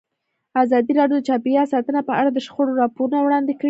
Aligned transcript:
ازادي 0.63 0.91
راډیو 0.99 1.17
د 1.19 1.25
چاپیریال 1.29 1.67
ساتنه 1.73 2.01
په 2.09 2.13
اړه 2.19 2.29
د 2.31 2.37
شخړو 2.45 2.79
راپورونه 2.81 3.17
وړاندې 3.21 3.51
کړي. 3.53 3.59